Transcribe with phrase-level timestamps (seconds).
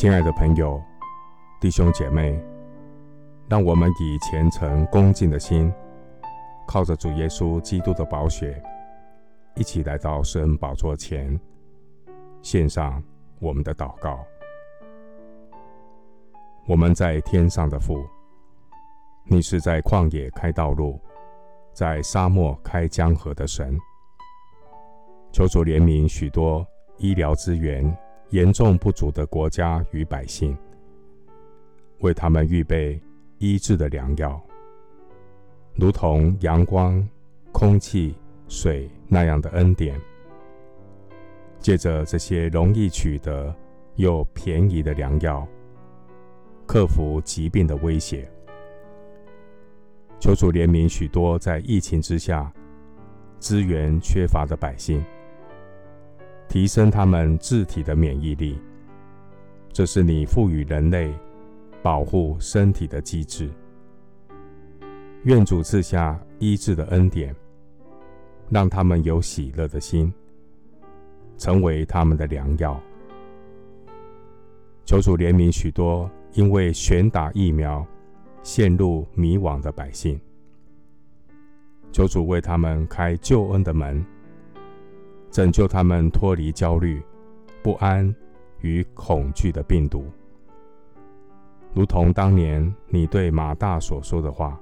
[0.00, 0.82] 亲爱的朋友、
[1.60, 2.42] 弟兄姐妹，
[3.50, 5.70] 让我们以虔诚恭敬的心，
[6.66, 8.62] 靠着主耶稣基督的宝血，
[9.56, 11.38] 一起来到圣恩宝座前，
[12.40, 13.04] 献上
[13.40, 14.24] 我们的祷告。
[16.66, 18.02] 我们在天上的父，
[19.24, 20.98] 你是在旷野开道路，
[21.74, 23.78] 在沙漠开江河的神。
[25.30, 27.94] 求主怜悯许多医疗资源
[28.30, 30.56] 严重不足的国家与百姓，
[31.98, 33.00] 为他们预备
[33.38, 34.40] 医治的良药，
[35.74, 37.06] 如同阳光、
[37.50, 38.14] 空气、
[38.46, 40.00] 水那样的恩典。
[41.58, 43.54] 借着这些容易取得
[43.96, 45.46] 又便宜的良药，
[46.66, 48.30] 克服疾病的威胁。
[50.20, 52.52] 求主怜悯许多在疫情之下
[53.38, 55.04] 资源缺乏的百姓。
[56.50, 58.58] 提升他们自体的免疫力，
[59.72, 61.14] 这是你赋予人类
[61.80, 63.48] 保护身体的机制。
[65.22, 67.32] 愿主赐下医治的恩典，
[68.48, 70.12] 让他们有喜乐的心，
[71.38, 72.78] 成为他们的良药。
[74.84, 77.86] 求主怜悯许多因为选打疫苗
[78.42, 80.20] 陷入迷惘的百姓，
[81.92, 84.04] 求主为他们开救恩的门。
[85.30, 87.00] 拯救他们脱离焦虑、
[87.62, 88.12] 不安
[88.60, 90.04] 与恐惧的病毒，
[91.72, 94.60] 如同当年你对马大所说的话。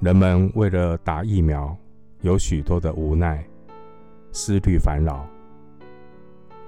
[0.00, 1.76] 人们为了打疫苗，
[2.22, 3.44] 有许多的无奈、
[4.32, 5.28] 思虑、烦恼，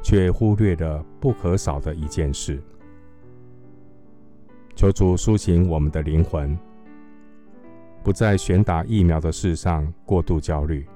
[0.02, 2.62] 却忽略了不可少的一件事。
[4.74, 6.58] 求主苏醒我们的灵魂，
[8.02, 10.86] 不在选打疫苗的事上过度焦虑。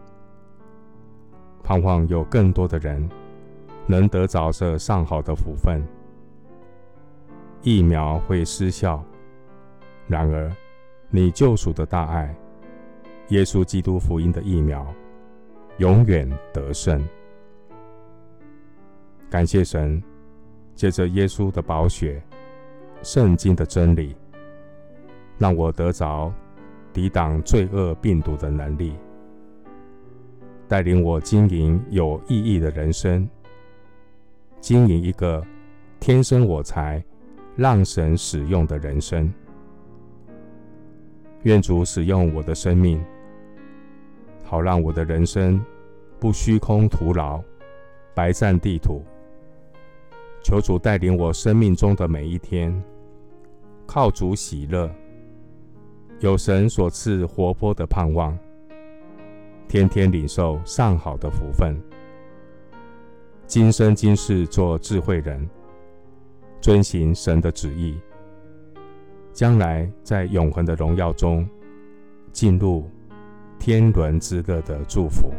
[1.66, 3.10] 盼望有更多的人
[3.88, 5.84] 能得着这上好的福分。
[7.60, 9.02] 疫苗会失效，
[10.06, 10.48] 然而
[11.10, 12.32] 你救赎的大爱，
[13.30, 14.86] 耶稣基督福音的疫苗，
[15.78, 17.04] 永远得胜。
[19.28, 20.00] 感谢神，
[20.76, 22.22] 借着耶稣的宝血、
[23.02, 24.14] 圣经的真理，
[25.36, 26.32] 让我得着
[26.92, 28.96] 抵挡罪恶病毒的能力。
[30.68, 33.28] 带领我经营有意义的人生，
[34.60, 35.44] 经营一个
[36.00, 37.04] 天生我材
[37.54, 39.32] 让神使用的人生。
[41.44, 43.00] 愿主使用我的生命，
[44.42, 45.64] 好让我的人生
[46.18, 47.40] 不虚空徒劳、
[48.14, 49.02] 白占地土。
[50.42, 52.82] 求主带领我生命中的每一天，
[53.86, 54.90] 靠主喜乐，
[56.18, 58.36] 有神所赐活泼的盼望。
[59.68, 61.76] 天天领受上好的福分，
[63.46, 65.48] 今生今世做智慧人，
[66.60, 67.98] 遵行神的旨意，
[69.32, 71.46] 将来在永恒的荣耀中
[72.32, 72.88] 进入
[73.58, 75.32] 天伦之乐的祝福。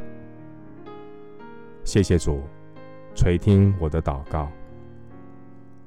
[1.86, 2.42] 谢谢主
[3.16, 4.52] 垂听我的祷告，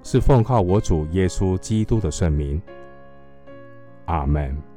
[0.03, 2.61] 是奉靠我主耶稣基督的圣名。
[4.07, 4.70] 阿门。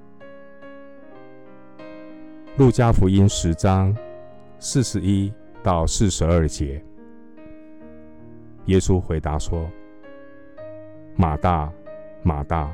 [2.55, 3.95] 路加福音十章
[4.59, 5.33] 四十一
[5.63, 6.79] 到四十二节，
[8.65, 9.67] 耶稣回答说
[11.17, 11.73] ：“马大，
[12.21, 12.71] 马大，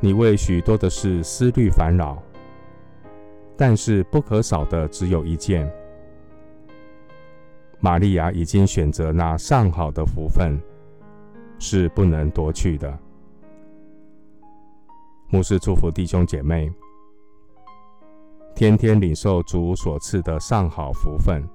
[0.00, 2.22] 你为许多的事思虑烦恼，
[3.56, 5.66] 但是不可少的只有一件。
[7.80, 10.60] 玛利亚已经选择那上好的福分，
[11.58, 12.98] 是不能夺去的。”
[15.32, 16.70] 牧师祝福弟兄姐妹。
[18.54, 21.48] 天天领受主所赐的上好福分，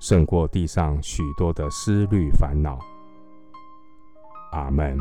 [0.00, 2.78] 胜过地上许多的思虑烦恼。
[4.52, 4.98] 阿门。